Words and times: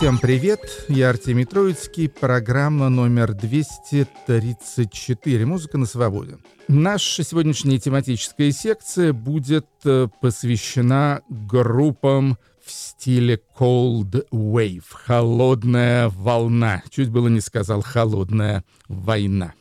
Всем 0.00 0.16
привет, 0.16 0.86
я 0.88 1.10
Артемий 1.10 1.44
Троицкий, 1.44 2.08
программа 2.08 2.88
номер 2.88 3.34
234 3.34 5.44
«Музыка 5.44 5.76
на 5.76 5.84
свободе». 5.84 6.38
Наша 6.68 7.22
сегодняшняя 7.22 7.78
тематическая 7.78 8.50
секция 8.50 9.12
будет 9.12 9.66
э, 9.84 10.08
посвящена 10.22 11.20
группам 11.28 12.38
в 12.64 12.70
стиле 12.70 13.42
Cold 13.54 14.26
Wave, 14.32 14.84
холодная 14.90 16.08
волна. 16.08 16.82
Чуть 16.88 17.10
было 17.10 17.28
не 17.28 17.42
сказал 17.42 17.82
холодная 17.82 18.64
война. 18.88 19.52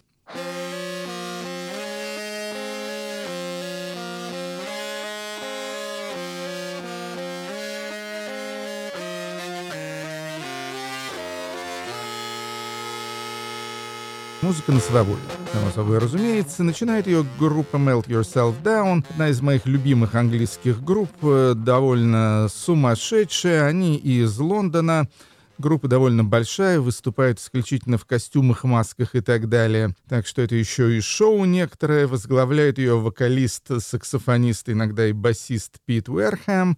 Музыка 14.42 14.71
на 14.71 14.79
свободе. 14.79 15.20
Само 15.52 15.70
собой 15.71 15.98
разумеется, 15.98 16.64
начинает 16.64 17.07
ее 17.07 17.25
группа 17.38 17.75
Melt 17.75 18.07
Yourself 18.07 18.56
Down, 18.64 19.04
одна 19.10 19.30
из 19.30 19.42
моих 19.42 19.66
любимых 19.66 20.16
английских 20.16 20.82
групп, 20.82 21.11
э, 21.24 21.56
довольно 21.57 22.47
сумасшедшая, 22.50 23.66
они 23.66 23.97
из 23.97 24.38
Лондона, 24.39 25.10
Группа 25.60 25.89
довольно 25.89 26.24
большая, 26.24 26.80
выступает 26.80 27.38
исключительно 27.39 27.97
в 27.97 28.06
костюмах, 28.06 28.64
масках 28.64 29.14
и 29.14 29.20
так 29.20 29.50
далее. 29.50 29.94
Так 30.07 30.25
что 30.25 30.42
это 30.42 30.56
еще 30.56 30.97
и 30.97 31.02
шоу 31.02 31.44
некоторое. 31.44 32.08
Возглавляет 32.08 32.78
ее 32.78 32.97
вокалист, 32.97 33.67
саксофонист, 33.81 34.69
иногда 34.69 35.08
и 35.08 35.11
басист 35.11 35.80
Пит 35.85 36.08
Уэрхэм. 36.08 36.78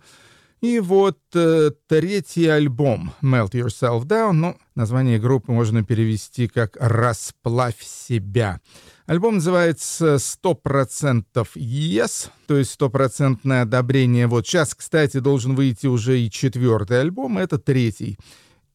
И 0.61 0.79
вот 0.79 1.17
э, 1.33 1.71
третий 1.87 2.45
альбом 2.45 3.13
«Melt 3.23 3.53
Yourself 3.53 4.05
Down», 4.05 4.33
ну, 4.33 4.57
название 4.75 5.17
группы 5.17 5.51
можно 5.51 5.83
перевести 5.83 6.47
как 6.47 6.77
«Расплавь 6.79 7.81
себя». 7.81 8.61
Альбом 9.07 9.35
называется 9.35 10.15
«100% 10.15 11.23
Yes», 11.55 12.29
то 12.45 12.57
есть 12.57 12.71
стопроцентное 12.71 13.63
одобрение. 13.63 14.27
Вот 14.27 14.45
сейчас, 14.45 14.75
кстати, 14.75 15.17
должен 15.17 15.55
выйти 15.55 15.87
уже 15.87 16.19
и 16.19 16.29
четвертый 16.29 17.01
альбом, 17.01 17.39
это 17.39 17.57
третий. 17.57 18.19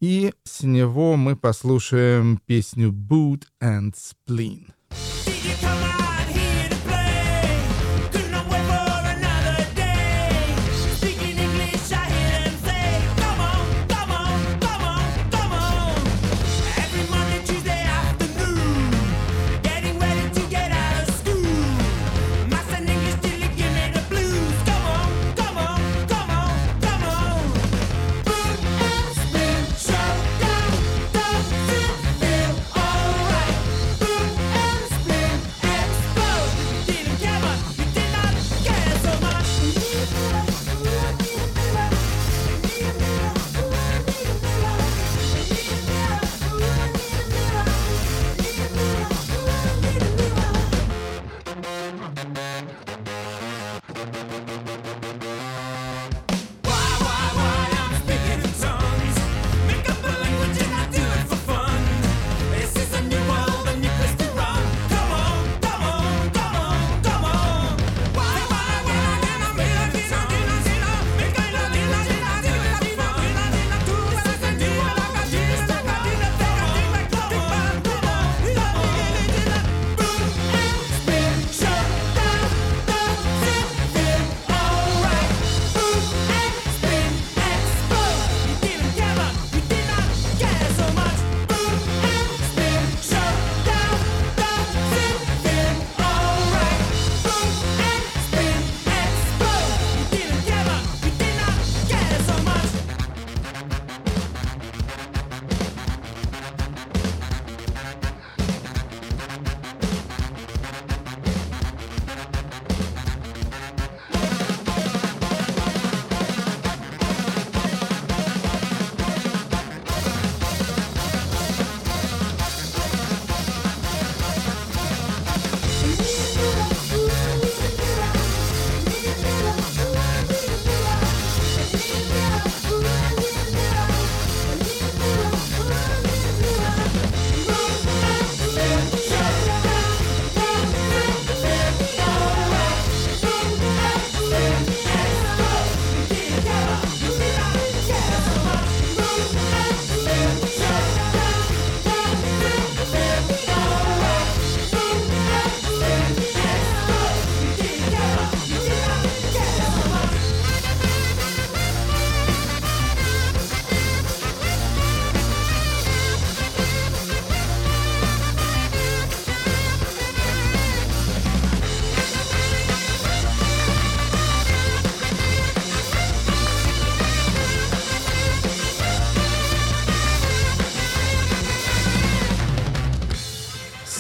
И 0.00 0.34
с 0.42 0.64
него 0.64 1.16
мы 1.16 1.36
послушаем 1.36 2.40
песню 2.46 2.90
«Boot 2.90 3.44
and 3.62 3.94
Spleen». 3.94 4.72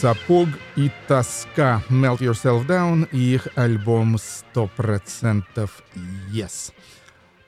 «Сапог 0.06 0.48
и 0.76 0.88
тоска» 1.08 1.82
«Melt 1.90 2.20
Yourself 2.20 2.64
Down» 2.64 3.08
и 3.10 3.34
их 3.34 3.48
альбом 3.56 4.14
«100% 4.54 5.68
Yes». 6.32 6.72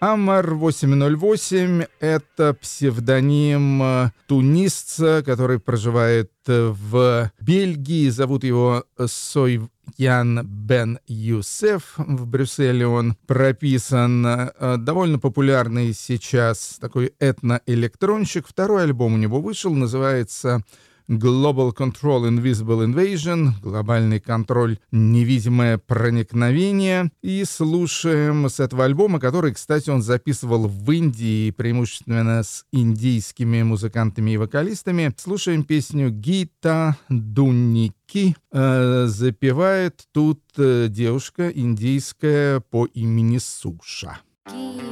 Амар 0.00 0.55
808— 0.55 1.84
это 2.00 2.55
псевдоним 2.55 3.81
э, 3.81 4.10
тунисца, 4.26 5.22
который 5.25 5.60
проживает 5.60 6.32
э, 6.49 6.75
в 6.75 7.31
Бельгии. 7.40 8.08
Зовут 8.08 8.43
его 8.43 8.82
Сойян 9.06 10.44
Бен 10.44 10.99
Юсеф. 11.06 11.94
В 11.96 12.26
Брюсселе 12.26 12.88
он 12.88 13.16
прописан. 13.28 14.26
Э, 14.26 14.76
довольно 14.78 15.20
популярный 15.20 15.93
сейчас 15.93 16.78
такой 16.81 17.12
этноэлектронщик. 17.20 18.49
Второй 18.49 18.82
альбом 18.82 19.14
у 19.14 19.16
него 19.16 19.40
вышел, 19.40 19.72
называется 19.72 20.64
Global 21.08 21.75
Control 21.75 22.28
Invisible 22.28 22.84
Invasion, 22.84 23.52
глобальный 23.62 24.20
контроль 24.20 24.78
невидимое 24.93 25.78
проникновение. 25.78 27.10
И 27.22 27.44
слушаем 27.44 28.49
с 28.49 28.60
этого 28.60 28.84
альбома, 28.84 29.19
который, 29.19 29.55
кстати, 29.55 29.90
он 29.90 30.02
записывал 30.02 30.69
в 30.69 30.90
Индии, 30.93 31.50
преимущественно 31.50 32.43
с 32.43 32.64
индийскими 32.72 33.62
музыкантами 33.62 34.32
и 34.32 34.37
вокалистами. 34.37 35.14
Слушаем 35.16 35.64
песню 35.64 36.10
«Гита 36.10 36.96
Дунни 37.08 37.93
Ки 38.06 38.37
э, 38.52 39.06
запевает 39.06 40.06
тут 40.12 40.40
э, 40.56 40.88
девушка 40.88 41.49
индийская 41.50 42.61
по 42.61 42.87
имени 42.87 43.38
Суша. 43.38 44.20
Ки. 44.44 44.88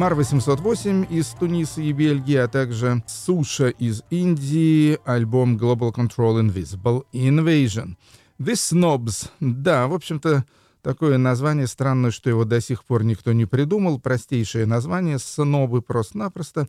Mar-808 0.00 1.08
из 1.10 1.26
Туниса 1.38 1.82
и 1.82 1.92
Бельгии, 1.92 2.36
а 2.36 2.48
также 2.48 3.04
Суша 3.06 3.68
из 3.68 4.02
Индии, 4.08 4.98
альбом 5.04 5.58
Global 5.58 5.94
Control 5.94 6.40
Invisible 6.40 7.04
Invasion. 7.12 7.96
The 8.38 8.54
Snobs. 8.54 9.28
Да, 9.40 9.88
в 9.88 9.92
общем-то, 9.92 10.46
такое 10.80 11.18
название 11.18 11.66
странно, 11.66 12.12
что 12.12 12.30
его 12.30 12.46
до 12.46 12.62
сих 12.62 12.86
пор 12.86 13.04
никто 13.04 13.34
не 13.34 13.44
придумал. 13.44 14.00
Простейшее 14.00 14.64
название 14.64 15.18
«Снобы» 15.18 15.82
просто-напросто. 15.82 16.66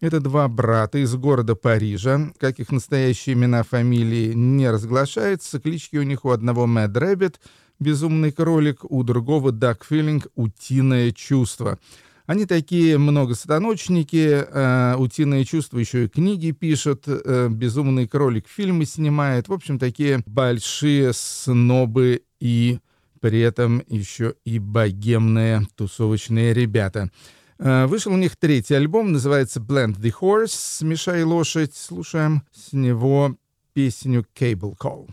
Это 0.00 0.18
два 0.18 0.48
брата 0.48 0.98
из 0.98 1.14
города 1.14 1.54
Парижа, 1.54 2.32
как 2.40 2.58
их 2.58 2.72
настоящие 2.72 3.34
имена 3.34 3.62
фамилии 3.62 4.32
не 4.32 4.68
разглашается. 4.68 5.60
Клички 5.60 5.98
у 5.98 6.02
них 6.02 6.24
у 6.24 6.30
одного 6.30 6.66
Mad 6.66 6.96
Rabbit, 6.96 7.38
безумный 7.78 8.32
кролик, 8.32 8.80
у 8.82 9.04
другого 9.04 9.52
Duck 9.52 9.84
Feeling, 9.84 10.26
утиное 10.34 11.12
чувство. 11.12 11.78
Они 12.26 12.46
такие 12.46 12.98
многостаночники, 12.98 14.44
э, 14.46 14.94
утиные 14.96 15.44
чувства 15.44 15.78
еще 15.78 16.04
и 16.04 16.08
книги 16.08 16.52
пишут, 16.52 17.04
э, 17.06 17.48
безумный 17.50 18.06
кролик 18.06 18.48
фильмы 18.48 18.84
снимает. 18.84 19.48
В 19.48 19.52
общем, 19.52 19.78
такие 19.78 20.22
большие 20.26 21.12
снобы 21.12 22.22
и 22.40 22.78
при 23.20 23.40
этом 23.40 23.82
еще 23.88 24.34
и 24.44 24.58
богемные 24.58 25.66
тусовочные 25.76 26.54
ребята. 26.54 27.10
Э, 27.58 27.86
вышел 27.86 28.12
у 28.12 28.16
них 28.16 28.36
третий 28.36 28.74
альбом, 28.74 29.12
называется 29.12 29.60
Blend 29.60 30.00
the 30.00 30.12
Horse, 30.20 30.48
«Смешай 30.48 31.22
лошадь». 31.22 31.74
Слушаем 31.74 32.42
с 32.52 32.72
него 32.72 33.36
песню 33.72 34.26
«Cable 34.34 34.76
Call». 34.76 35.08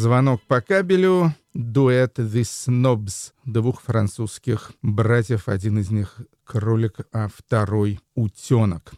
Звонок 0.00 0.40
по 0.48 0.62
кабелю, 0.62 1.34
дуэт 1.52 2.18
The 2.18 2.40
Snobs, 2.40 3.32
двух 3.44 3.82
французских 3.82 4.72
братьев, 4.80 5.46
один 5.46 5.78
из 5.78 5.90
них 5.90 6.22
кролик, 6.42 7.00
а 7.12 7.28
второй 7.28 8.00
утенок. 8.14 8.94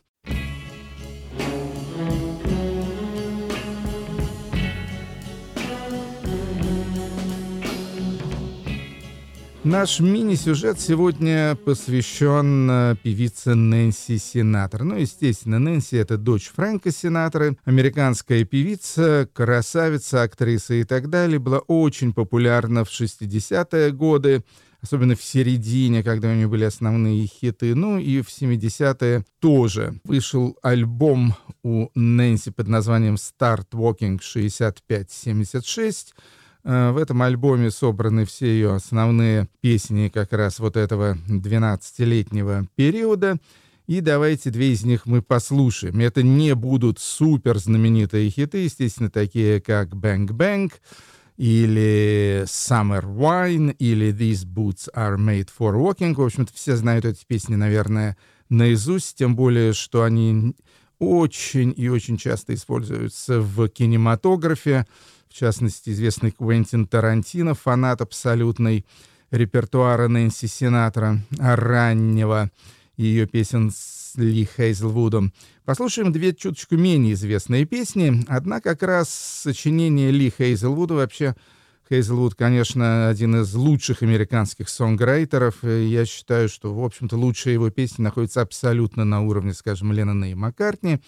Наш 9.64 10.00
мини-сюжет 10.00 10.80
сегодня 10.80 11.54
посвящен 11.54 12.68
э, 12.68 12.96
певице 13.00 13.54
Нэнси 13.54 14.18
Сенатор. 14.18 14.82
Ну, 14.82 14.96
естественно, 14.96 15.60
Нэнси— 15.60 15.94
это 15.98 16.16
дочь 16.16 16.50
Фрэнка 16.52 16.90
Сенатора, 16.90 17.54
американская 17.64 18.44
певица, 18.44 19.28
красавица, 19.32 20.22
актриса 20.22 20.74
и 20.74 20.82
так 20.82 21.10
далее. 21.10 21.38
Была 21.38 21.60
очень 21.60 22.12
популярна 22.12 22.84
в 22.84 22.88
60-е 22.88 23.92
годы, 23.92 24.42
особенно 24.80 25.14
в 25.14 25.22
середине, 25.22 26.02
когда 26.02 26.30
у 26.30 26.34
нее 26.34 26.48
были 26.48 26.64
основные 26.64 27.24
хиты. 27.28 27.76
Ну 27.76 27.98
и 27.98 28.20
в 28.20 28.30
70-е 28.30 29.24
тоже. 29.38 30.00
Вышел 30.02 30.58
альбом 30.62 31.36
у 31.62 31.88
Нэнси 31.94 32.50
под 32.50 32.66
названием 32.66 33.14
«Start 33.14 33.66
Walking 33.72 34.18
65-76», 34.18 36.06
Э, 36.14 36.41
в 36.64 36.96
этом 36.96 37.22
альбоме 37.22 37.70
собраны 37.70 38.24
все 38.24 38.46
ее 38.46 38.74
основные 38.74 39.48
песни 39.60 40.08
как 40.08 40.32
раз 40.32 40.58
вот 40.58 40.76
этого 40.76 41.16
12-летнего 41.28 42.66
периода. 42.76 43.38
И 43.88 44.00
давайте 44.00 44.50
две 44.50 44.72
из 44.72 44.84
них 44.84 45.06
мы 45.06 45.22
послушаем. 45.22 45.98
Это 46.00 46.22
не 46.22 46.54
будут 46.54 47.00
супер 47.00 47.58
знаменитые 47.58 48.30
хиты, 48.30 48.58
естественно, 48.58 49.10
такие 49.10 49.60
как 49.60 49.88
«Bang 49.88 50.28
Bang», 50.28 50.72
или 51.36 52.44
Summer 52.46 53.02
Wine, 53.02 53.74
или 53.78 54.12
These 54.12 54.46
Boots 54.46 54.88
Are 54.94 55.16
Made 55.16 55.48
for 55.58 55.74
Walking. 55.74 56.14
В 56.14 56.22
общем-то, 56.22 56.52
все 56.54 56.76
знают 56.76 57.04
эти 57.04 57.24
песни, 57.26 57.56
наверное, 57.56 58.16
наизусть, 58.48 59.16
тем 59.16 59.34
более, 59.34 59.72
что 59.72 60.04
они 60.04 60.54
очень 60.98 61.74
и 61.76 61.88
очень 61.88 62.16
часто 62.16 62.54
используются 62.54 63.40
в 63.40 63.68
кинематографе 63.68 64.86
в 65.32 65.34
частности, 65.34 65.90
известный 65.90 66.30
Квентин 66.30 66.86
Тарантино, 66.86 67.54
фанат 67.54 68.02
абсолютный 68.02 68.84
репертуара 69.30 70.08
Нэнси 70.08 70.46
Синатра, 70.46 71.18
раннего, 71.38 72.50
ее 72.96 73.26
песен 73.26 73.70
с 73.70 74.12
Ли 74.16 74.46
Хейзлвудом. 74.56 75.32
Послушаем 75.64 76.12
две 76.12 76.34
чуточку 76.34 76.76
менее 76.76 77.14
известные 77.14 77.64
песни. 77.64 78.22
Одна 78.28 78.60
как 78.60 78.82
раз 78.82 79.08
сочинение 79.08 80.10
Ли 80.10 80.30
Хейзлвуда. 80.36 80.94
Вообще, 80.94 81.34
Хейзлвуд, 81.88 82.34
конечно, 82.34 83.08
один 83.08 83.40
из 83.40 83.54
лучших 83.54 84.02
американских 84.02 84.68
сонграйтеров. 84.68 85.64
Я 85.64 86.04
считаю, 86.04 86.50
что, 86.50 86.74
в 86.74 86.84
общем-то, 86.84 87.16
лучшие 87.16 87.54
его 87.54 87.70
песни 87.70 88.02
находятся 88.02 88.42
абсолютно 88.42 89.04
на 89.04 89.22
уровне, 89.22 89.54
скажем, 89.54 89.92
Леннона 89.92 90.30
и 90.30 90.34
Маккартни. 90.34 91.00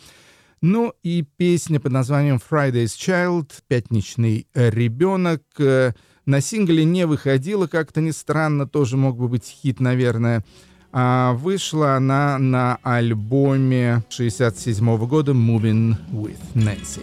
Ну 0.67 0.95
и 1.03 1.21
песня 1.21 1.79
под 1.79 1.93
названием 1.93 2.37
Friday's 2.37 2.97
Child, 2.97 3.51
«Пятничный 3.69 4.47
ребенок», 4.55 5.43
э, 5.59 5.93
на 6.25 6.41
сингле 6.41 6.87
не 6.87 7.05
выходила, 7.05 7.67
как-то 7.67 8.01
не 8.01 8.13
странно, 8.13 8.67
тоже 8.67 8.97
мог 8.97 9.19
бы 9.19 9.29
быть 9.29 9.45
хит, 9.45 9.79
наверное. 9.79 10.43
А 10.91 11.35
вышла 11.35 11.97
она 11.97 12.39
на 12.39 12.79
альбоме 12.83 14.05
67 14.09 15.07
года 15.07 15.33
«Moving 15.33 15.97
with 16.11 16.41
Nancy». 16.55 17.03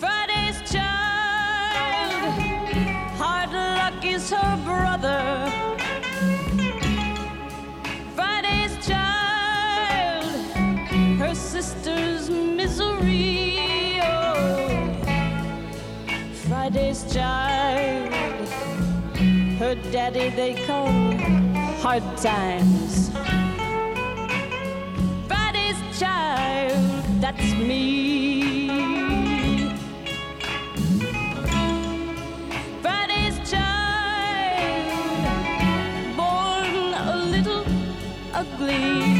Friday's 0.00 0.62
child, 0.70 2.38
hard 3.18 3.50
luck 3.52 4.04
is 4.04 4.30
her 4.30 4.56
brother. 4.64 5.29
Friday's 16.72 17.02
child. 17.12 18.14
Her 19.58 19.74
daddy 19.90 20.30
they 20.30 20.54
call 20.66 20.86
hard 21.82 22.04
times. 22.16 23.10
Friday's 25.26 25.98
child, 25.98 27.02
that's 27.20 27.52
me. 27.54 28.68
Friday's 32.80 33.50
child, 33.50 34.92
born 36.16 36.94
a 36.94 37.16
little 37.34 37.64
ugly. 38.32 39.19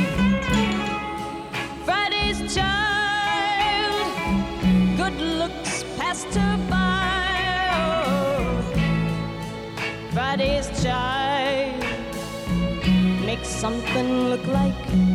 Something 13.60 14.30
look 14.30 14.46
like 14.46 15.09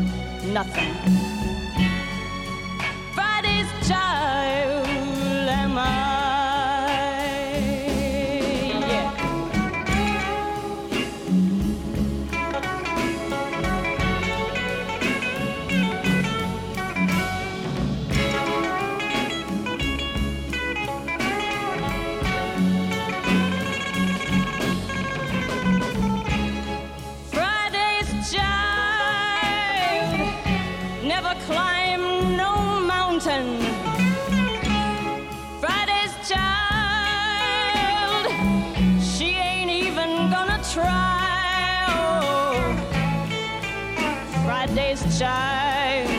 child. 45.17 46.09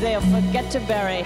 They'll 0.00 0.20
forget 0.20 0.70
to 0.72 0.80
bury. 0.80 1.24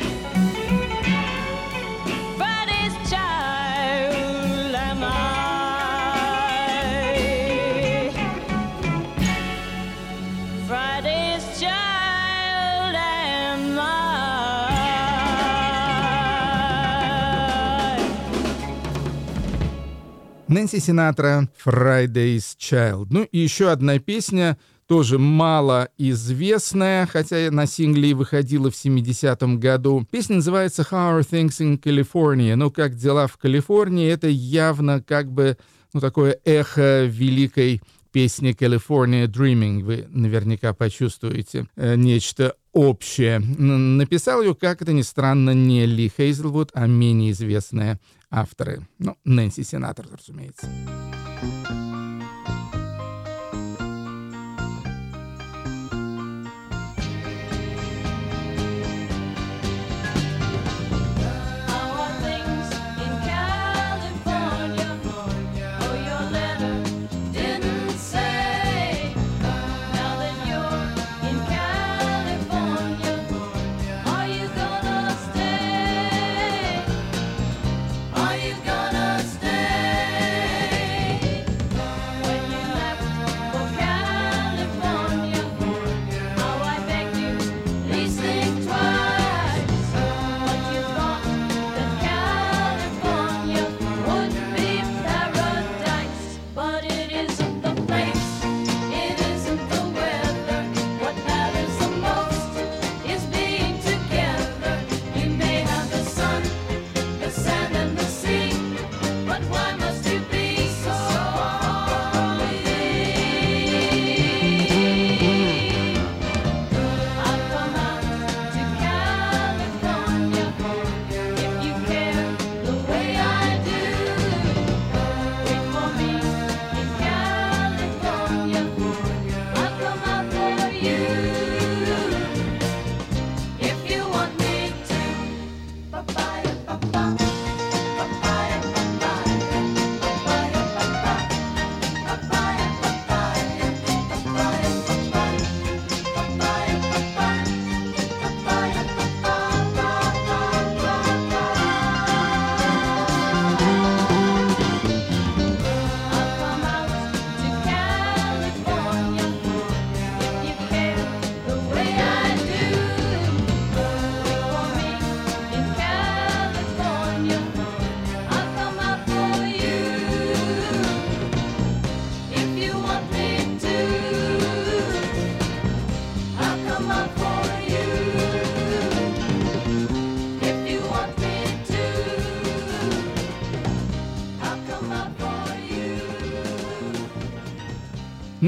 Нэнси 20.48 20.80
Синатра 20.80 21.48
«Friday's 21.56 22.54
Child». 22.58 23.06
Ну 23.08 23.22
и 23.22 23.38
еще 23.38 23.70
одна 23.70 23.98
песня, 23.98 24.58
тоже 24.86 25.18
мало 25.18 25.88
известная, 25.98 27.06
хотя 27.06 27.50
на 27.50 27.66
сингле 27.66 28.10
и 28.10 28.14
выходила 28.14 28.70
в 28.70 28.74
70-м 28.74 29.58
году. 29.58 30.06
Песня 30.10 30.36
называется 30.36 30.82
«How 30.82 31.18
are 31.18 31.28
things 31.28 31.60
in 31.60 31.80
California?» 31.80 32.56
Ну, 32.56 32.70
как 32.70 32.94
дела 32.94 33.26
в 33.26 33.36
Калифорнии, 33.36 34.08
это 34.08 34.28
явно 34.28 35.02
как 35.02 35.30
бы 35.30 35.56
ну, 35.92 36.00
такое 36.00 36.38
эхо 36.44 37.04
великой 37.04 37.82
песни 38.12 38.54
«California 38.58 39.26
Dreaming». 39.26 39.82
Вы 39.82 40.06
наверняка 40.10 40.72
почувствуете 40.74 41.66
э, 41.76 41.96
нечто 41.96 42.54
общее. 42.72 43.38
Написал 43.38 44.42
ее, 44.42 44.54
как 44.54 44.82
это 44.82 44.92
ни 44.92 45.02
странно, 45.02 45.50
не 45.50 45.86
Ли 45.86 46.12
Хейзелвуд, 46.14 46.70
а 46.74 46.86
менее 46.86 47.32
известная 47.32 47.98
авторы. 48.30 48.86
Ну, 48.98 49.16
Нэнси 49.24 49.62
Сенатор, 49.62 50.06
разумеется. 50.10 50.66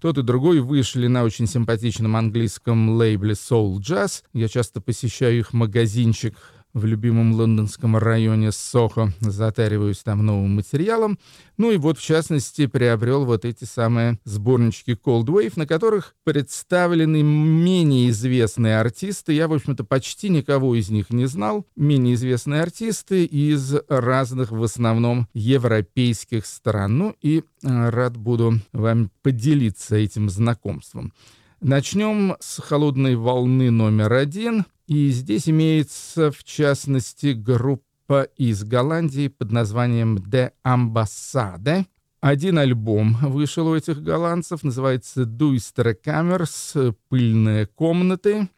Тот 0.00 0.18
и 0.18 0.22
другой 0.22 0.60
вышли 0.60 1.06
на 1.06 1.22
очень 1.22 1.46
симпатичном 1.46 2.16
английском 2.16 2.96
лейбле 2.96 3.34
Soul 3.34 3.76
Jazz. 3.76 4.24
Я 4.32 4.48
часто 4.48 4.80
посещаю 4.80 5.38
их 5.38 5.52
магазинчик 5.52 6.36
в 6.74 6.84
любимом 6.84 7.34
лондонском 7.34 7.96
районе 7.96 8.52
Сохо, 8.52 9.12
затариваюсь 9.20 9.98
там 9.98 10.24
новым 10.24 10.56
материалом. 10.56 11.18
Ну 11.58 11.70
и 11.70 11.76
вот, 11.76 11.98
в 11.98 12.02
частности, 12.02 12.66
приобрел 12.66 13.24
вот 13.24 13.44
эти 13.44 13.64
самые 13.64 14.18
сборнички 14.24 14.92
Cold 14.92 15.26
Wave, 15.26 15.52
на 15.56 15.66
которых 15.66 16.14
представлены 16.24 17.22
менее 17.22 18.10
известные 18.10 18.78
артисты. 18.78 19.32
Я, 19.32 19.48
в 19.48 19.52
общем-то, 19.52 19.84
почти 19.84 20.28
никого 20.28 20.74
из 20.74 20.88
них 20.88 21.10
не 21.10 21.26
знал. 21.26 21.66
Менее 21.76 22.14
известные 22.14 22.62
артисты 22.62 23.24
из 23.24 23.74
разных, 23.88 24.50
в 24.50 24.62
основном, 24.62 25.28
европейских 25.34 26.46
стран. 26.46 26.98
Ну 26.98 27.16
и 27.20 27.42
э, 27.62 27.88
рад 27.90 28.16
буду 28.16 28.54
вам 28.72 29.10
поделиться 29.22 29.96
этим 29.96 30.30
знакомством. 30.30 31.12
Начнем 31.62 32.34
с 32.40 32.60
холодной 32.60 33.14
волны 33.14 33.70
номер 33.70 34.14
один. 34.14 34.64
И 34.88 35.10
здесь 35.10 35.48
имеется, 35.48 36.32
в 36.32 36.42
частности, 36.42 37.34
группа 37.34 38.24
из 38.36 38.64
Голландии 38.64 39.28
под 39.28 39.52
названием 39.52 40.16
«De 40.16 40.50
Ambassade». 40.66 41.84
Один 42.20 42.58
альбом 42.58 43.16
вышел 43.22 43.68
у 43.68 43.76
этих 43.76 44.02
голландцев, 44.02 44.64
называется 44.64 45.22
«Duistere 45.22 45.94
Камерс»— 45.94 46.74
«Пыльные 47.08 47.66
комнаты». 47.66 48.48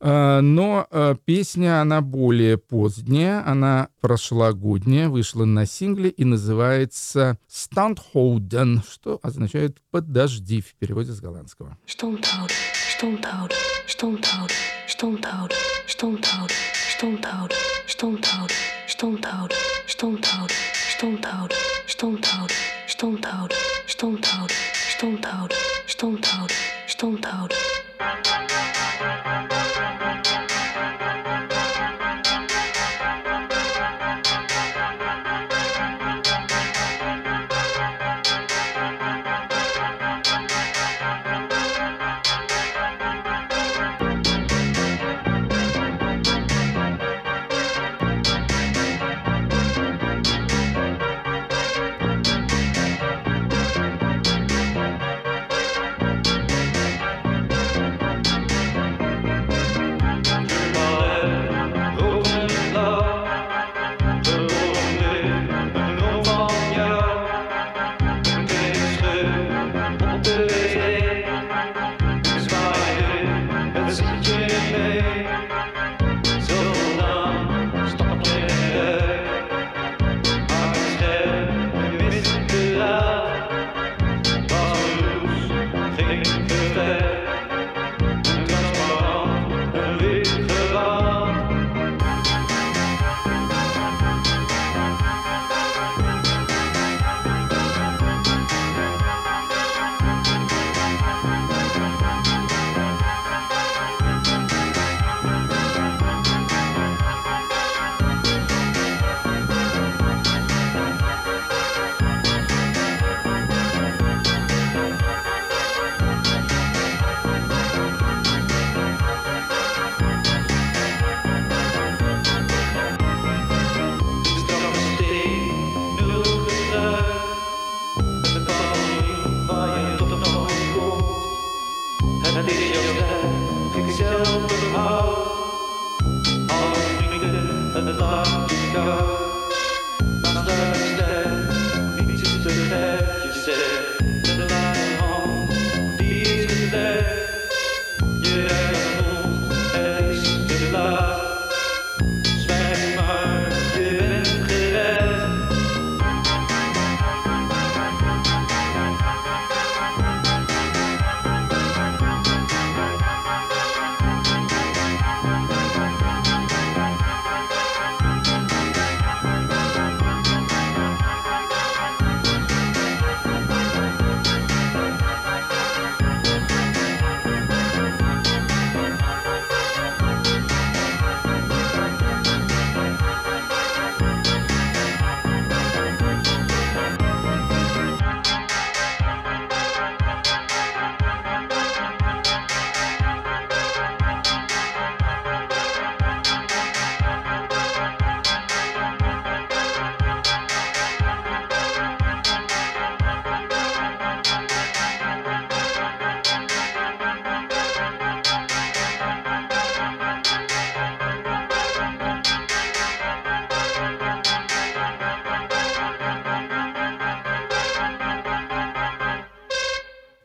А, 0.00 0.40
но 0.40 0.86
а, 0.90 1.14
песня, 1.14 1.80
она 1.82 2.00
более 2.00 2.56
поздняя, 2.56 3.46
она 3.46 3.88
прошлогодняя, 4.00 5.08
вышла 5.08 5.44
на 5.44 5.66
сингле 5.66 6.08
и 6.08 6.24
называется 6.24 7.38
«Standhouden», 7.48 8.80
что 8.88 9.20
означает 9.22 9.78
«подожди» 9.90 10.62
в 10.62 10.74
переводе 10.74 11.12
с 11.12 11.20
голландского. 11.20 11.76
Stoomthouden. 27.00 28.49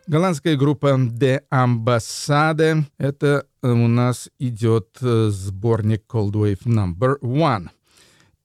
Голландская 0.07 0.55
группа 0.55 0.95
De 0.97 1.41
Ambassade. 1.51 2.83
Это 2.99 3.47
у 3.63 3.87
нас 3.87 4.29
идет 4.37 4.89
э, 5.01 5.29
сборник 5.31 6.03
Cold 6.07 6.33
Wave 6.33 6.63
Number 6.65 7.19
One. 7.21 7.69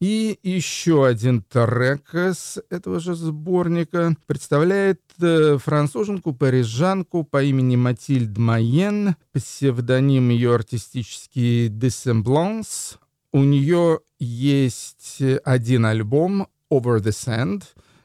И 0.01 0.38
еще 0.42 1.07
один 1.07 1.42
трек 1.42 2.14
с 2.14 2.62
этого 2.70 2.99
же 2.99 3.14
сборника 3.14 4.16
представляет 4.27 5.03
э, 5.20 5.59
француженку-парижанку 5.59 7.25
по 7.25 7.42
имени 7.42 7.77
Матильд 7.77 8.38
Майен, 8.38 9.16
псевдоним 9.35 10.31
ее 10.31 10.55
артистический 10.55 11.68
Dissemblance. 11.68 12.96
У 13.35 13.40
нее 13.40 14.01
есть 14.18 15.23
один 15.44 15.85
альбом 15.85 16.49
Over 16.73 17.01
the 17.01 17.11
Sand, 17.11 17.64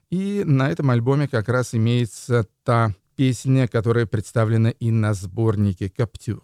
и 0.10 0.44
на 0.46 0.70
этом 0.70 0.90
альбоме 0.90 1.30
как 1.30 1.48
раз 1.48 1.74
имеется 1.74 2.46
та 2.66 2.94
песня, 3.16 3.68
которая 3.68 4.06
представлена 4.06 4.70
и 4.70 4.92
на 4.92 5.14
сборнике 5.14 5.90
«Каптюр». 5.90 6.44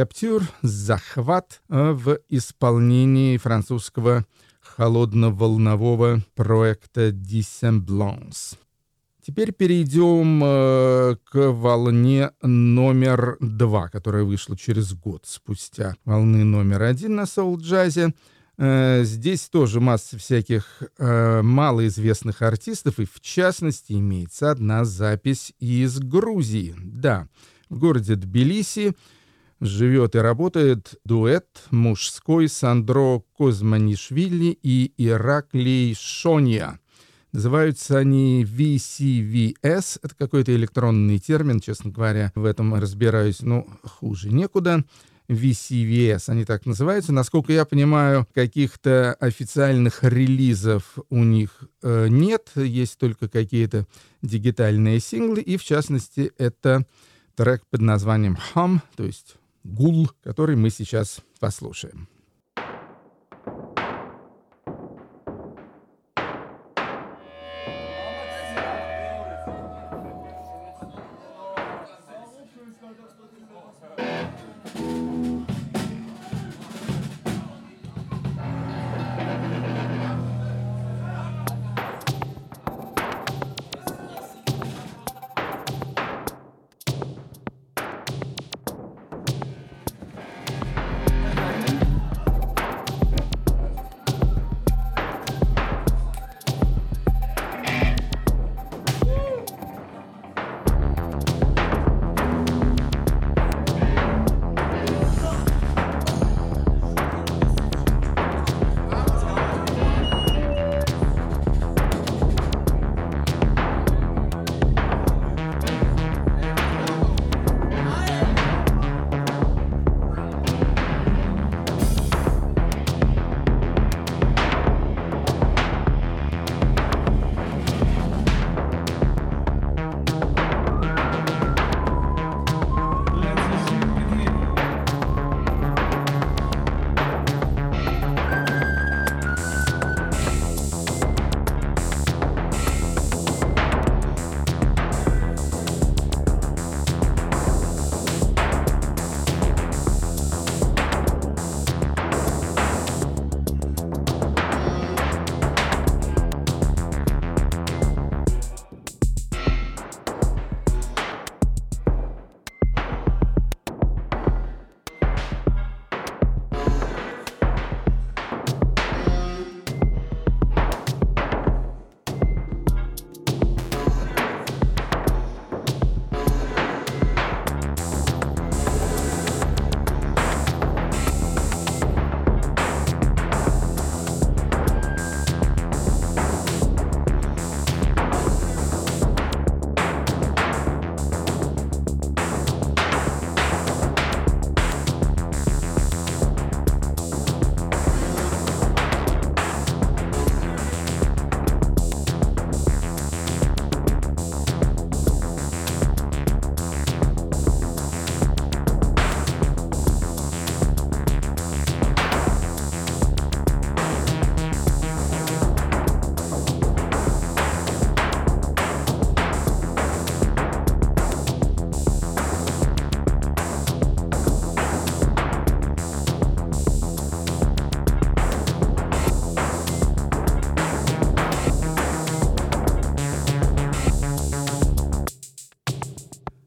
Каптюр 0.00 0.44
«Захват» 0.62 1.60
в 1.68 2.20
исполнении 2.30 3.36
французского 3.36 4.24
холодно-волнового 4.62 6.22
проекта 6.34 7.10
«Dissemblance». 7.10 8.56
Теперь 9.20 9.52
перейдем 9.52 10.42
э, 10.42 11.16
к 11.22 11.52
волне 11.52 12.30
номер 12.40 13.36
два, 13.40 13.90
которая 13.90 14.24
вышла 14.24 14.56
через 14.56 14.94
год 14.94 15.24
спустя. 15.26 15.96
Волны 16.06 16.44
номер 16.44 16.84
один 16.84 17.16
на 17.16 17.26
соул-джазе. 17.26 18.14
Э, 18.56 19.04
здесь 19.04 19.50
тоже 19.50 19.80
масса 19.80 20.16
всяких 20.16 20.82
э, 20.96 21.42
малоизвестных 21.42 22.40
артистов, 22.40 23.00
и 23.00 23.04
в 23.04 23.20
частности 23.20 23.92
имеется 23.92 24.50
одна 24.50 24.86
запись 24.86 25.52
из 25.58 25.98
Грузии. 25.98 26.74
Да, 26.78 27.28
в 27.68 27.78
городе 27.78 28.14
Тбилиси 28.14 28.94
живет 29.60 30.14
и 30.14 30.18
работает 30.18 30.94
дуэт 31.04 31.46
мужской 31.70 32.48
Сандро 32.48 33.22
Козманишвили 33.36 34.58
и 34.62 34.92
Ираклий 34.96 35.94
Шония. 35.94 36.80
Называются 37.32 37.98
они 37.98 38.44
VCVS. 38.44 40.00
Это 40.02 40.14
какой-то 40.18 40.54
электронный 40.54 41.18
термин, 41.18 41.60
честно 41.60 41.90
говоря. 41.90 42.32
В 42.34 42.44
этом 42.44 42.74
разбираюсь, 42.74 43.42
ну, 43.42 43.68
хуже 43.84 44.30
некуда. 44.30 44.84
VCVS, 45.28 46.24
они 46.26 46.44
так 46.44 46.66
называются. 46.66 47.12
Насколько 47.12 47.52
я 47.52 47.64
понимаю, 47.64 48.26
каких-то 48.34 49.14
официальных 49.14 50.02
релизов 50.02 50.98
у 51.08 51.22
них 51.22 51.62
э, 51.82 52.08
нет, 52.08 52.50
есть 52.56 52.98
только 52.98 53.28
какие-то 53.28 53.86
дигитальные 54.22 54.98
синглы, 54.98 55.40
и 55.40 55.56
в 55.56 55.62
частности 55.62 56.32
это 56.36 56.84
трек 57.36 57.62
под 57.70 57.80
названием 57.80 58.38
Hum, 58.54 58.80
то 58.96 59.04
есть 59.04 59.36
гул, 59.64 60.10
который 60.22 60.56
мы 60.56 60.70
сейчас 60.70 61.20
послушаем. 61.38 62.08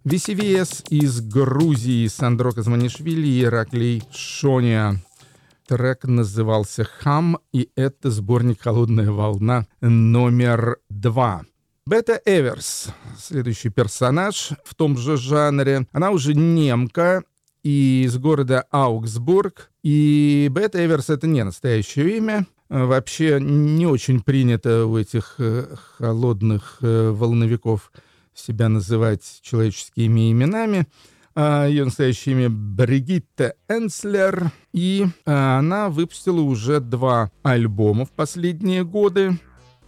VCVS 0.05 0.89
из 0.89 1.21
Грузии 1.21 2.07
Сандро 2.07 2.51
Казманишвили 2.51 3.25
и 3.25 3.43
Ираклий 3.43 4.03
Шония. 4.11 5.01
Трек 5.65 6.03
назывался 6.03 6.83
«Хам», 6.83 7.37
и 7.53 7.69
это 7.77 8.11
сборник 8.11 8.61
«Холодная 8.61 9.11
волна» 9.11 9.65
номер 9.79 10.79
два. 10.89 11.43
Бета 11.85 12.19
Эверс, 12.25 12.87
следующий 13.17 13.69
персонаж 13.69 14.49
в 14.65 14.75
том 14.75 14.97
же 14.97 15.15
жанре. 15.15 15.87
Она 15.93 16.11
уже 16.11 16.33
немка 16.33 17.23
из 17.63 18.17
города 18.17 18.65
Аугсбург. 18.71 19.71
И 19.83 20.49
Бета 20.51 20.85
Эверс— 20.85 21.09
это 21.11 21.27
не 21.27 21.45
настоящее 21.45 22.17
имя. 22.17 22.45
Вообще 22.67 23.39
не 23.39 23.87
очень 23.87 24.21
принято 24.21 24.85
у 24.85 24.97
этих 24.97 25.35
э, 25.37 25.75
холодных 25.97 26.79
э, 26.81 27.11
волновиков— 27.11 27.89
себя 28.35 28.69
называть 28.69 29.39
человеческими 29.41 30.31
именами. 30.31 30.87
А, 31.35 31.65
Ее 31.67 31.85
настоящее 31.85 32.35
имя 32.35 32.49
Бригитта 32.49 33.55
Энслер. 33.67 34.51
И 34.71 35.05
а, 35.25 35.59
она 35.59 35.89
выпустила 35.89 36.41
уже 36.41 36.79
два 36.79 37.31
альбома 37.43 38.05
в 38.05 38.11
последние 38.11 38.83
годы. 38.83 39.37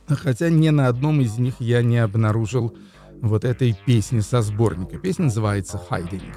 Хотя 0.07 0.49
ни 0.49 0.69
на 0.69 0.87
одном 0.87 1.21
из 1.21 1.37
них 1.37 1.55
я 1.59 1.81
не 1.81 1.97
обнаружил 1.97 2.75
вот 3.21 3.43
этой 3.43 3.75
песни 3.85 4.19
со 4.19 4.41
сборника. 4.41 4.97
Песня 4.97 5.25
называется 5.25 5.81
«Hiding». 5.89 6.33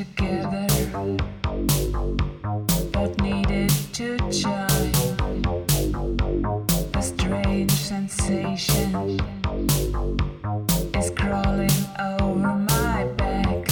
together 0.00 0.66
that 2.92 3.14
needed 3.20 3.68
to 3.92 4.16
chime 4.30 4.92
A 6.94 7.02
strange 7.02 7.70
sensation 7.70 9.20
is 10.96 11.10
crawling 11.10 11.78
over 11.98 12.54
my 12.72 13.04
back 13.18 13.68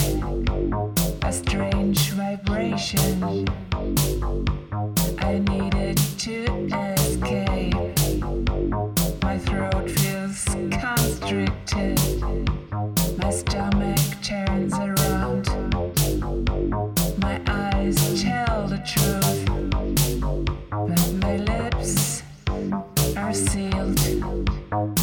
a 1.22 1.32
strange 1.32 2.10
vibration. 2.10 3.67
lips 21.58 22.22
are 23.16 23.34
sealed. 23.34 24.97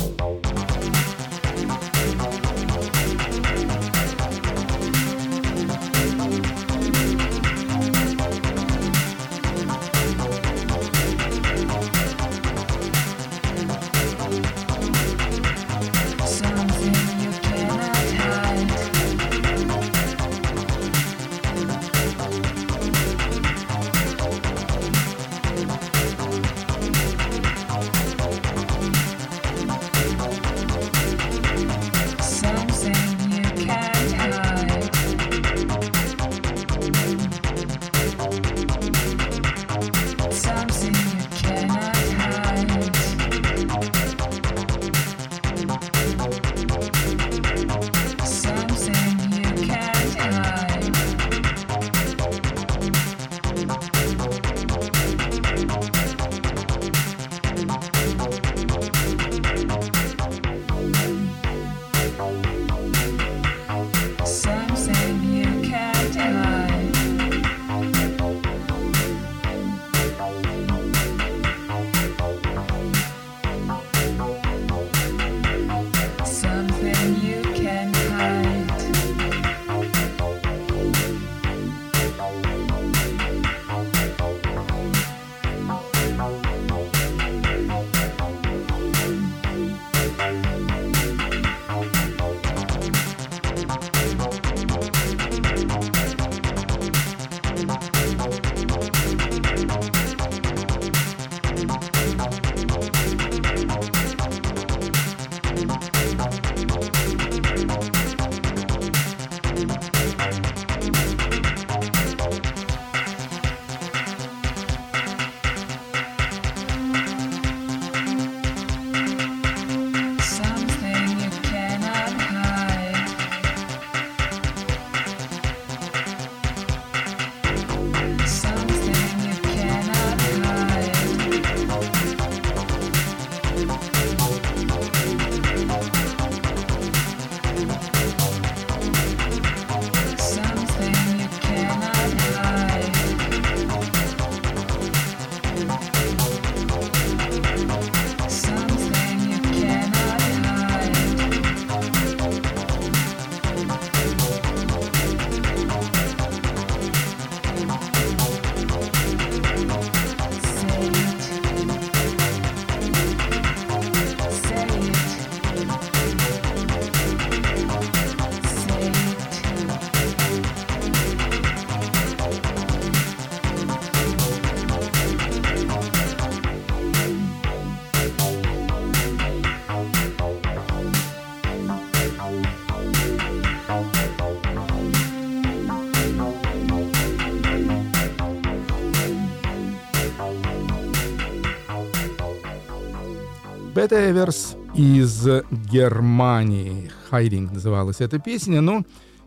Chet 193.85 193.91
Evers 193.91 194.57
из 194.75 195.27
Германии. 195.71 196.89
«Hiding» 197.11 197.53
называлась 197.53 198.01
эта 198.01 198.17
песня, 198.17 198.59
ну, 198.61 198.83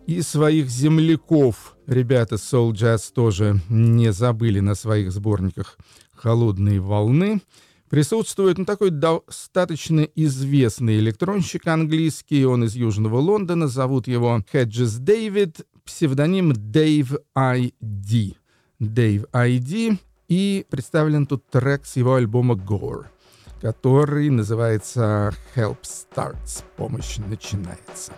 и 0.07 0.21
своих 0.21 0.69
земляков 0.69 1.77
ребята 1.87 2.35
Soul 2.35 2.73
Jazz 2.73 3.13
тоже 3.15 3.61
не 3.69 4.11
забыли 4.13 4.59
на 4.59 4.75
своих 4.75 5.13
сборниках 5.13 5.79
«Холодные 6.13 6.81
волны». 6.81 7.41
Присутствует 7.89 8.59
ну, 8.59 8.65
такой 8.65 8.91
достаточно 8.91 10.01
известный 10.01 10.99
электронщик 10.99 11.69
английский, 11.69 12.45
он 12.45 12.65
из 12.65 12.75
Южного 12.75 13.19
Лондона, 13.19 13.69
зовут 13.69 14.09
его 14.09 14.43
Хеджес 14.51 14.95
Дэвид, 14.95 15.61
псевдоним 15.85 16.53
Дэйв 16.53 17.15
ID. 17.37 18.35
Дэйв 18.81 19.25
ID, 19.33 19.99
и 20.29 20.67
представлен 20.69 21.27
тут 21.27 21.49
трек 21.49 21.87
с 21.87 21.97
его 21.97 22.17
альбома 22.17 22.55
Gore, 22.55 23.07
который 23.61 24.31
называется 24.31 25.33
Help 25.55 25.79
Starts, 25.83 26.65
помощь 26.77 27.19
начинается. 27.19 28.13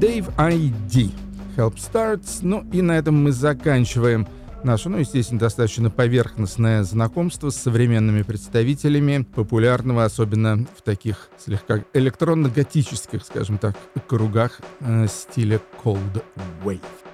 ID. 0.00 1.10
Help 1.56 1.76
Starts. 1.76 2.40
Ну 2.42 2.66
и 2.72 2.82
на 2.82 2.92
этом 2.92 3.22
мы 3.22 3.32
заканчиваем 3.32 4.28
наше, 4.62 4.88
ну, 4.88 4.98
естественно, 4.98 5.40
достаточно 5.40 5.90
поверхностное 5.90 6.82
знакомство 6.82 7.50
с 7.50 7.56
современными 7.56 8.22
представителями 8.22 9.26
популярного, 9.34 10.04
особенно 10.04 10.66
в 10.76 10.82
таких 10.82 11.30
слегка 11.38 11.84
электронно-готических, 11.94 13.24
скажем 13.24 13.58
так, 13.58 13.76
кругах 14.06 14.60
э, 14.80 15.06
стиля 15.08 15.60
Cold 15.82 16.22
Wave. 16.62 17.05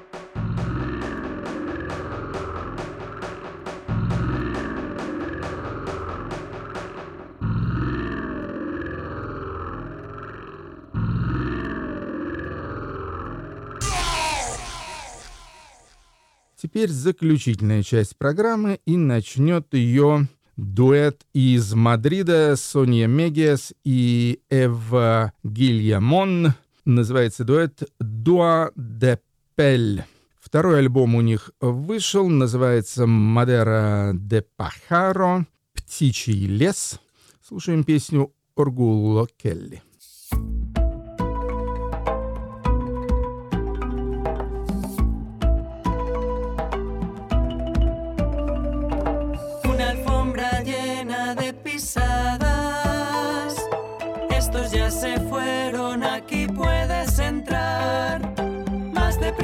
Теперь 16.73 16.89
заключительная 16.89 17.83
часть 17.83 18.16
программы, 18.16 18.81
и 18.87 18.97
начнет 18.97 19.75
ее 19.75 20.27
дуэт 20.57 21.20
из 21.35 21.75
Мадрида 21.75 22.57
Сония 22.57 23.07
Мегиас 23.07 23.75
и 23.85 24.41
Эва 24.49 25.35
Гильямон. 25.45 26.55
Называется 26.87 27.45
дуэт 27.45 27.83
«Дуа 28.01 28.70
де 28.75 29.20
Пель». 29.55 30.05
Второй 30.41 30.79
альбом 30.79 31.14
у 31.14 31.20
них 31.20 31.51
вышел, 31.61 32.31
называется 32.31 33.07
«Мадера 33.07 34.12
де 34.14 34.43
Пахаро», 34.57 35.45
«Птичий 35.75 36.47
лес». 36.47 37.01
Слушаем 37.47 37.85
песню 37.85 38.33
«Оргуло 38.57 39.29
Келли». 39.37 39.83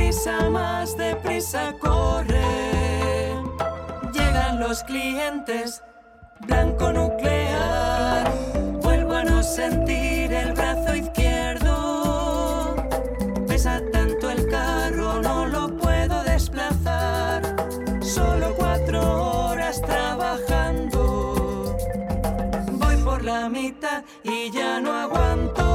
deprisa, 0.08 0.48
más 0.48 0.96
deprisa 0.96 1.74
corre. 1.78 3.34
Llegan 4.14 4.58
los 4.58 4.82
clientes, 4.84 5.82
blanco 6.40 6.92
nuclear. 6.92 8.32
Vuelvo 8.82 9.12
a 9.14 9.24
no 9.24 9.42
sentir 9.42 10.32
el 10.32 10.54
brazo 10.54 10.94
izquierdo. 10.94 12.74
Pesa 13.46 13.82
tanto 13.92 14.30
el 14.30 14.48
carro, 14.48 15.20
no 15.20 15.46
lo 15.46 15.76
puedo 15.76 16.22
desplazar. 16.24 17.42
Solo 18.00 18.54
cuatro 18.56 19.50
horas 19.50 19.82
trabajando. 19.82 21.76
Voy 22.72 22.96
por 23.04 23.22
la 23.24 23.50
mitad 23.50 24.04
y 24.24 24.50
ya 24.50 24.80
no 24.80 24.90
aguanto. 24.94 25.67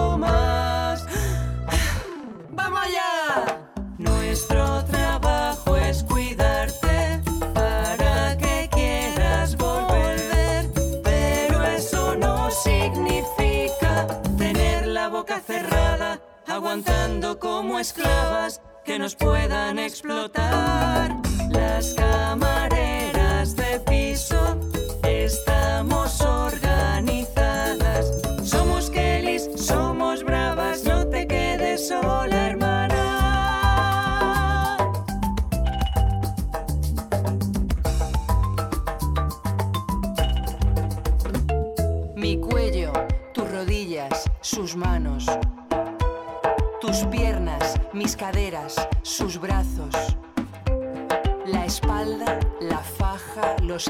Aguantando 16.73 17.37
como 17.37 17.77
esclavas 17.77 18.59
que 18.83 18.97
nos 18.97 19.13
puedan 19.15 19.77
explotar. 19.77 21.15
Las 21.51 21.93
camareras 21.93 23.55
de 23.55 23.79
piso 23.81 24.57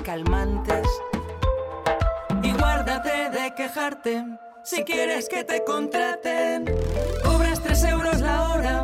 calmantes. 0.02 0.88
Y 2.42 2.52
guárdate 2.54 3.30
de 3.32 3.54
quejarte 3.54 4.24
si 4.64 4.84
quieres 4.86 5.28
que 5.28 5.44
te 5.44 5.64
contraten. 5.66 6.66
Cobras 7.22 7.62
tres 7.62 7.84
euros 7.84 8.22
la 8.22 8.50
hora, 8.50 8.84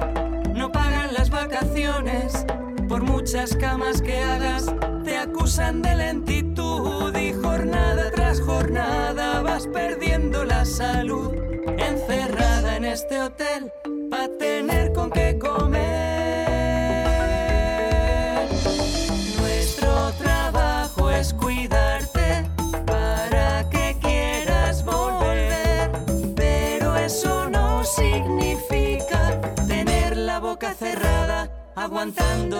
no 0.53 0.71
pagan 0.71 1.13
las 1.13 1.29
vacaciones. 1.29 2.45
Por 2.89 3.03
muchas 3.03 3.55
camas 3.55 4.01
que 4.01 4.17
hagas, 4.21 4.65
te 5.05 5.17
acusan 5.17 5.81
de 5.81 5.95
lentitud 5.95 7.15
y 7.15 7.31
jornada 7.31 8.11
tras 8.11 8.41
jornada 8.41 9.41
vas 9.41 9.67
perdiendo 9.67 10.43
la 10.43 10.65
salud. 10.65 11.33
Encerrada 11.77 12.75
en 12.75 12.83
este 12.83 13.21
hotel, 13.21 13.71
pa' 14.11 14.27
tener 14.37 14.91
con 14.91 15.09
qué 15.11 15.39
comer. 15.39 16.08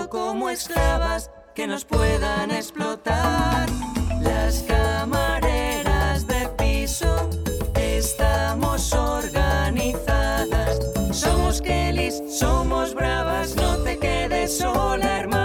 Como 0.09 0.49
esclavas 0.49 1.31
que 1.53 1.67
nos 1.67 1.85
puedan 1.85 2.51
explotar. 2.51 3.67
Las 4.21 4.63
camareras 4.63 6.27
de 6.27 6.47
piso 6.57 7.29
estamos 7.75 8.91
organizadas. 8.93 10.79
Somos 11.11 11.61
Kellys, 11.61 12.21
somos 12.29 12.93
bravas, 12.93 13.55
no 13.55 13.77
te 13.83 13.97
quedes 13.97 14.57
sola, 14.57 15.19
hermana. 15.19 15.38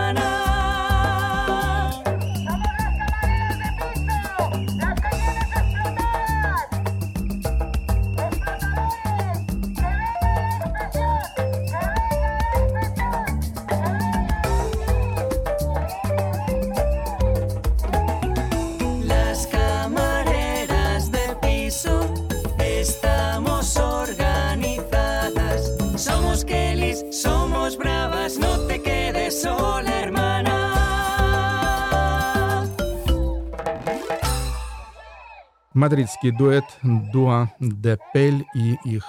Мадридский 35.75 36.31
дуэт 36.31 36.65
Дуа 36.83 37.53
де 37.59 37.99
Пель 38.13 38.45
и 38.55 38.77
их 38.85 39.05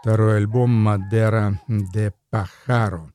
второй 0.00 0.38
альбом 0.38 0.70
Мадера 0.70 1.60
де 1.68 2.14
Пахаро. 2.30 3.10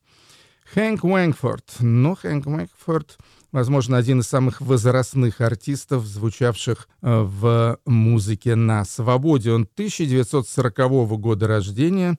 Хэнк 0.72 1.02
Уэнгфорд. 1.02 1.64
Ну, 1.80 2.14
Хэнк 2.14 2.46
Уэнгфорд, 2.46 3.18
возможно, 3.50 3.96
один 3.96 4.20
из 4.20 4.28
самых 4.28 4.60
возрастных 4.60 5.40
артистов, 5.40 6.06
звучавших 6.06 6.88
э, 7.02 7.20
в 7.22 7.78
музыке 7.86 8.54
на 8.54 8.84
свободе. 8.84 9.50
Он 9.50 9.68
1940 9.74 10.76
года 11.18 11.48
рождения, 11.48 12.16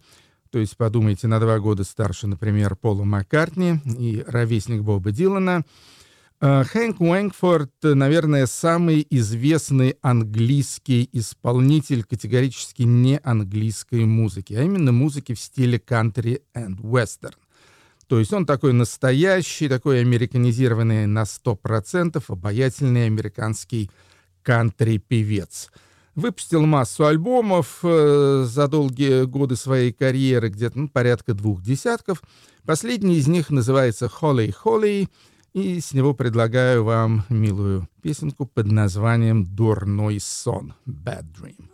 то 0.52 0.60
есть, 0.60 0.76
подумайте, 0.78 1.28
на 1.28 1.40
два 1.40 1.60
года 1.60 1.84
старше, 1.84 2.28
например, 2.28 2.76
Пола 2.76 3.06
Маккартни 3.06 3.80
и 3.86 4.24
ровесник 4.28 4.84
Боба 4.84 5.12
Дилана. 5.12 5.64
Э, 6.46 6.66
Хэнк 6.66 7.00
Уэнгфорд, 7.00 7.72
э, 7.84 7.94
наверное, 7.94 8.48
самый 8.48 9.08
известный 9.10 9.96
английский 10.02 11.08
исполнитель 11.14 12.04
категорически 12.04 12.82
не 12.82 13.18
английской 13.24 14.04
музыки, 14.04 14.54
а 14.54 14.62
именно 14.62 14.92
музыки 14.92 15.36
в 15.36 15.40
стиле 15.40 15.80
кантри 15.80 16.42
и 16.54 16.60
вестерн. 16.84 17.38
То 18.08 18.20
есть 18.20 18.34
он 18.34 18.46
такой 18.46 18.74
настоящий, 18.74 19.70
такой 19.70 20.02
американизированный 20.02 21.08
на 21.08 21.24
100%, 21.24 22.22
обаятельный 22.28 23.06
американский 23.06 23.90
кантри-певец. 24.42 25.72
Выпустил 26.14 26.66
массу 26.66 27.06
альбомов 27.06 27.80
э, 27.84 28.44
за 28.46 28.68
долгие 28.68 29.24
годы 29.28 29.56
своей 29.56 29.94
карьеры, 29.94 30.50
где-то 30.50 30.78
ну, 30.78 30.90
порядка 30.90 31.34
двух 31.34 31.62
десятков. 31.62 32.22
Последний 32.66 33.16
из 33.16 33.28
них 33.28 33.50
называется 33.50 34.10
«Холли 34.10 34.52
Холли», 34.52 35.08
и 35.54 35.80
с 35.80 35.94
него 35.94 36.14
предлагаю 36.14 36.84
вам 36.84 37.24
милую 37.30 37.88
песенку 38.02 38.46
под 38.46 38.72
названием 38.72 39.46
«Дурной 39.46 40.20
сон» 40.20 40.74
«Bad 40.88 41.26
Dream». 41.40 41.73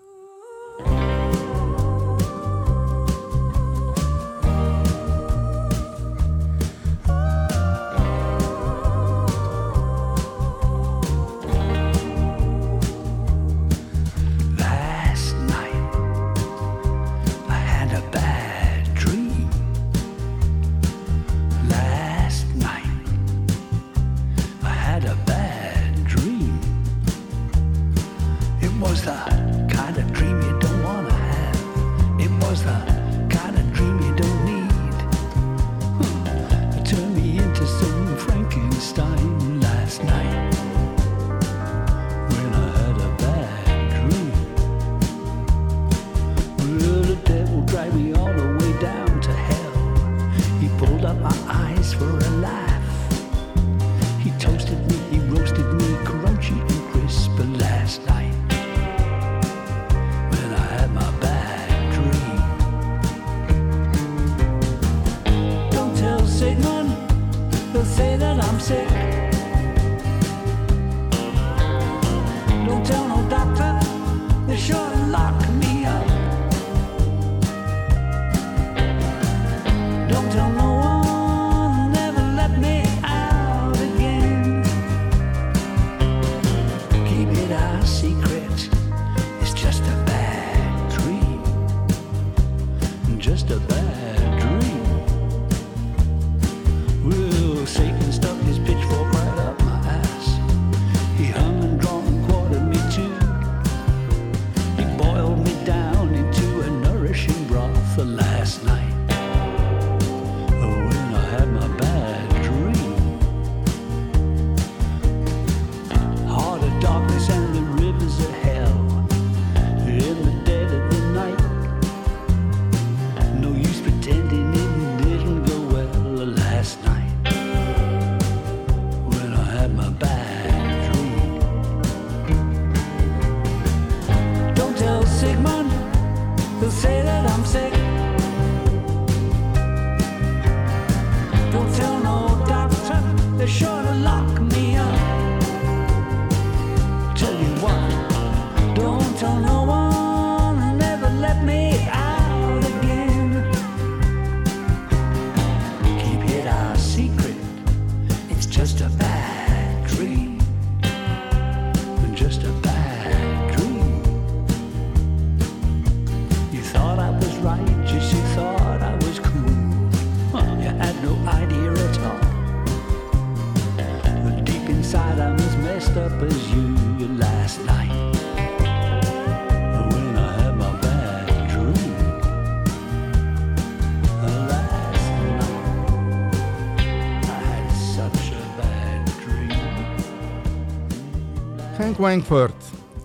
Хэнк 192.00 192.54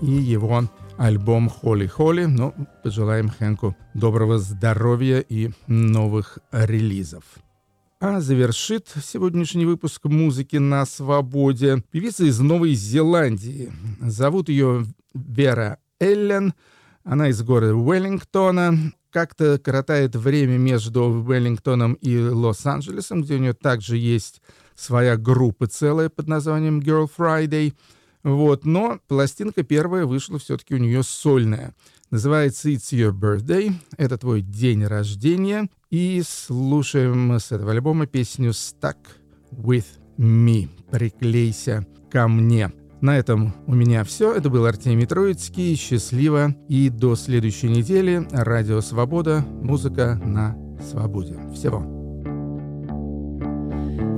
и 0.03 0.07
его 0.07 0.71
альбом 0.99 1.49
«Холли 1.49 1.89
Холли». 1.89 2.27
Ну, 2.27 2.55
пожелаем 2.85 3.29
Хэнку 3.29 3.77
доброго 3.93 4.39
здоровья 4.39 5.19
и 5.19 5.51
новых 5.67 6.39
релизов. 6.53 7.25
А 7.99 8.21
завершит 8.21 8.87
сегодняшний 9.03 9.67
выпуск 9.67 10.05
музыки 10.05 10.59
на 10.59 10.87
свободе 10.87 11.83
певица 11.91 12.25
из 12.25 12.39
Новой 12.39 12.75
Зеландии. 12.75 13.73
Зовут 14.01 14.49
ее 14.49 14.87
Вера 15.13 15.79
Эллен. 15.99 16.55
Она 17.03 17.31
из 17.31 17.43
города 17.43 17.75
Уэллингтона. 17.75 18.93
Как-то 19.11 19.59
коротает 19.59 20.15
время 20.15 20.57
между 20.57 21.03
Уэллингтоном 21.03 21.95
и 21.95 22.17
Лос-Анджелесом, 22.17 23.23
где 23.23 23.35
у 23.35 23.39
нее 23.39 23.55
также 23.55 23.97
есть 23.97 24.41
своя 24.77 25.17
группа 25.17 25.67
целая 25.67 26.11
под 26.11 26.29
названием 26.29 26.79
Girl 26.79 27.11
Friday. 27.19 27.75
Вот, 28.25 28.65
но 28.65 28.99
пластинка 29.07 29.63
первая 29.63 30.07
вышла 30.07 30.39
все-таки 30.39 30.75
у 30.75 30.79
нее 30.79 31.03
сольная. 31.03 31.75
Называется 32.11 32.71
«It's 32.71 32.91
Your 32.93 33.13
Birthday», 33.13 33.73
это 33.99 34.17
твой 34.19 34.41
день 34.41 34.85
рождения. 34.85 35.69
И 35.91 36.23
слушаем 36.27 37.33
с 37.33 37.53
этого 37.53 37.73
альбома 37.73 38.07
песню 38.07 38.51
«Stuck 38.51 38.97
With 39.53 39.87
Me», 40.17 40.69
«Приклейся 40.91 41.87
ко 42.11 42.27
мне». 42.27 42.73
На 43.01 43.19
этом 43.19 43.53
у 43.67 43.75
меня 43.75 44.03
все. 44.05 44.33
Это 44.33 44.49
был 44.49 44.65
Артемий 44.65 45.05
Троицкий. 45.05 45.77
Счастливо 45.77 46.57
и 46.71 46.89
до 46.89 47.17
следующей 47.17 47.69
недели. 47.69 48.27
Радио 48.31 48.81
Свобода. 48.81 49.45
Музыка 49.61 50.19
на 50.25 50.57
свободе. 50.91 51.39
Всего. 51.53 51.81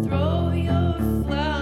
Throw 0.04 0.54
your 0.54 1.26
flag. 1.26 1.55